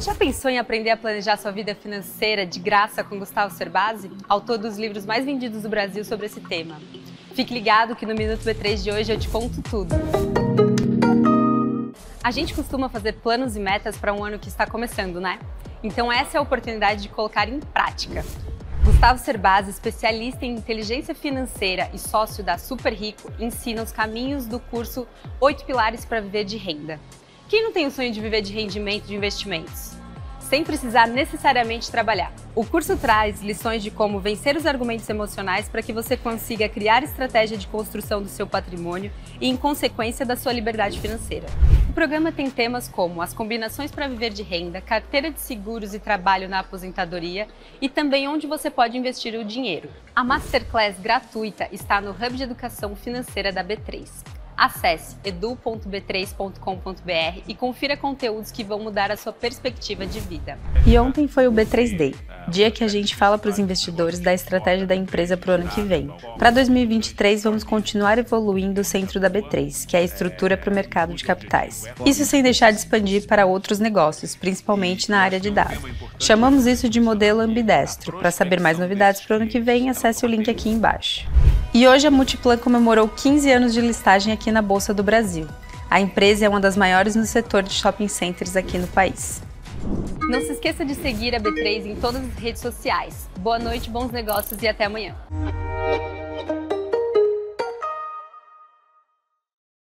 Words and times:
Já 0.00 0.14
pensou 0.14 0.48
em 0.48 0.58
aprender 0.58 0.90
a 0.90 0.96
planejar 0.96 1.36
sua 1.36 1.50
vida 1.50 1.74
financeira 1.74 2.46
de 2.46 2.60
graça 2.60 3.02
com 3.02 3.18
Gustavo 3.18 3.52
Cerbasi, 3.52 4.08
autor 4.28 4.56
dos 4.56 4.78
livros 4.78 5.04
mais 5.04 5.24
vendidos 5.24 5.62
do 5.62 5.68
Brasil 5.68 6.04
sobre 6.04 6.26
esse 6.26 6.40
tema? 6.40 6.80
Fique 7.34 7.52
ligado 7.52 7.96
que 7.96 8.06
no 8.06 8.14
Minuto 8.14 8.40
B3 8.42 8.80
de 8.80 8.92
hoje 8.92 9.12
eu 9.12 9.18
te 9.18 9.28
conto 9.28 9.60
tudo. 9.60 9.96
A 12.22 12.30
gente 12.30 12.54
costuma 12.54 12.88
fazer 12.88 13.14
planos 13.14 13.56
e 13.56 13.60
metas 13.60 13.96
para 13.96 14.14
um 14.14 14.22
ano 14.22 14.38
que 14.38 14.48
está 14.48 14.66
começando, 14.66 15.20
né? 15.20 15.40
Então 15.82 16.12
essa 16.12 16.36
é 16.36 16.38
a 16.38 16.42
oportunidade 16.42 17.02
de 17.02 17.08
colocar 17.08 17.48
em 17.48 17.58
prática. 17.58 18.24
Gustavo 18.84 19.18
Cerbasi, 19.18 19.70
especialista 19.70 20.46
em 20.46 20.54
inteligência 20.54 21.12
financeira 21.12 21.90
e 21.92 21.98
sócio 21.98 22.44
da 22.44 22.56
Super 22.56 22.92
Rico, 22.92 23.32
ensina 23.38 23.82
os 23.82 23.90
caminhos 23.90 24.46
do 24.46 24.60
curso 24.60 25.08
Oito 25.40 25.64
Pilares 25.64 26.04
para 26.04 26.20
Viver 26.20 26.44
de 26.44 26.56
Renda. 26.56 27.00
Quem 27.48 27.62
não 27.62 27.72
tem 27.72 27.86
o 27.86 27.90
sonho 27.90 28.12
de 28.12 28.20
viver 28.20 28.42
de 28.42 28.52
rendimento 28.52 29.06
de 29.06 29.14
investimentos? 29.14 29.96
Sem 30.38 30.62
precisar 30.62 31.08
necessariamente 31.08 31.90
trabalhar. 31.90 32.30
O 32.54 32.62
curso 32.62 32.94
traz 32.98 33.40
lições 33.40 33.82
de 33.82 33.90
como 33.90 34.20
vencer 34.20 34.54
os 34.54 34.66
argumentos 34.66 35.08
emocionais 35.08 35.66
para 35.66 35.80
que 35.80 35.90
você 35.90 36.14
consiga 36.14 36.68
criar 36.68 37.02
estratégia 37.02 37.56
de 37.56 37.66
construção 37.66 38.20
do 38.20 38.28
seu 38.28 38.46
patrimônio 38.46 39.10
e, 39.40 39.48
em 39.48 39.56
consequência, 39.56 40.26
da 40.26 40.36
sua 40.36 40.52
liberdade 40.52 41.00
financeira. 41.00 41.46
O 41.88 41.92
programa 41.94 42.30
tem 42.30 42.50
temas 42.50 42.86
como 42.86 43.22
as 43.22 43.32
combinações 43.32 43.90
para 43.90 44.08
viver 44.08 44.30
de 44.30 44.42
renda, 44.42 44.82
carteira 44.82 45.30
de 45.30 45.40
seguros 45.40 45.94
e 45.94 45.98
trabalho 45.98 46.50
na 46.50 46.58
aposentadoria 46.58 47.48
e 47.80 47.88
também 47.88 48.28
onde 48.28 48.46
você 48.46 48.68
pode 48.68 48.98
investir 48.98 49.34
o 49.40 49.44
dinheiro. 49.44 49.88
A 50.14 50.22
Masterclass 50.22 50.98
gratuita 51.00 51.66
está 51.72 51.98
no 51.98 52.10
Hub 52.10 52.36
de 52.36 52.42
Educação 52.42 52.94
Financeira 52.94 53.50
da 53.50 53.64
B3. 53.64 54.37
Acesse 54.58 55.16
edu.b3.com.br 55.24 57.42
e 57.46 57.54
confira 57.54 57.96
conteúdos 57.96 58.50
que 58.50 58.64
vão 58.64 58.80
mudar 58.80 59.12
a 59.12 59.16
sua 59.16 59.32
perspectiva 59.32 60.04
de 60.04 60.18
vida. 60.18 60.58
E 60.84 60.98
ontem 60.98 61.28
foi 61.28 61.46
o 61.46 61.52
B3 61.52 61.96
Day, 61.96 62.12
dia 62.48 62.68
que 62.68 62.82
a 62.82 62.88
gente 62.88 63.14
fala 63.14 63.38
para 63.38 63.50
os 63.50 63.58
investidores 63.60 64.18
da 64.18 64.34
estratégia 64.34 64.84
da 64.84 64.96
empresa 64.96 65.36
para 65.36 65.52
o 65.52 65.54
ano 65.54 65.68
que 65.68 65.80
vem. 65.80 66.10
Para 66.36 66.50
2023, 66.50 67.44
vamos 67.44 67.62
continuar 67.62 68.18
evoluindo 68.18 68.80
o 68.80 68.84
centro 68.84 69.20
da 69.20 69.30
B3, 69.30 69.86
que 69.86 69.96
é 69.96 70.00
a 70.00 70.02
estrutura 70.02 70.56
para 70.56 70.72
o 70.72 70.74
mercado 70.74 71.14
de 71.14 71.22
capitais. 71.22 71.84
Isso 72.04 72.24
sem 72.24 72.42
deixar 72.42 72.72
de 72.72 72.78
expandir 72.78 73.28
para 73.28 73.46
outros 73.46 73.78
negócios, 73.78 74.34
principalmente 74.34 75.08
na 75.08 75.20
área 75.20 75.38
de 75.38 75.50
dados. 75.50 75.78
Chamamos 76.18 76.66
isso 76.66 76.88
de 76.88 77.00
modelo 77.00 77.40
ambidestro. 77.40 78.18
Para 78.18 78.32
saber 78.32 78.60
mais 78.60 78.76
novidades 78.76 79.20
para 79.20 79.34
o 79.34 79.36
ano 79.40 79.48
que 79.48 79.60
vem, 79.60 79.88
acesse 79.88 80.26
o 80.26 80.28
link 80.28 80.50
aqui 80.50 80.68
embaixo. 80.68 81.28
E 81.72 81.86
hoje 81.86 82.06
a 82.06 82.10
Multiplan 82.10 82.56
comemorou 82.56 83.08
15 83.08 83.50
anos 83.52 83.74
de 83.74 83.80
listagem 83.80 84.32
aqui 84.32 84.50
na 84.50 84.62
Bolsa 84.62 84.94
do 84.94 85.02
Brasil. 85.02 85.46
A 85.90 86.00
empresa 86.00 86.46
é 86.46 86.48
uma 86.48 86.60
das 86.60 86.76
maiores 86.76 87.14
no 87.14 87.26
setor 87.26 87.62
de 87.62 87.72
shopping 87.72 88.08
centers 88.08 88.56
aqui 88.56 88.78
no 88.78 88.86
país. 88.88 89.42
Não 90.28 90.40
se 90.40 90.52
esqueça 90.52 90.84
de 90.84 90.94
seguir 90.94 91.34
a 91.34 91.40
B3 91.40 91.86
em 91.86 91.96
todas 91.96 92.22
as 92.22 92.34
redes 92.34 92.60
sociais. 92.60 93.28
Boa 93.38 93.58
noite, 93.58 93.88
bons 93.90 94.10
negócios 94.10 94.60
e 94.62 94.68
até 94.68 94.86
amanhã. 94.86 95.14